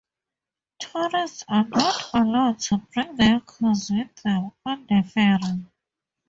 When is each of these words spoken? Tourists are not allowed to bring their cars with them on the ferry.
Tourists 0.79 1.43
are 1.47 1.67
not 1.67 2.09
allowed 2.15 2.57
to 2.61 2.77
bring 2.91 3.17
their 3.17 3.39
cars 3.41 3.91
with 3.93 4.15
them 4.23 4.51
on 4.65 4.87
the 4.87 5.03
ferry. 5.03 5.67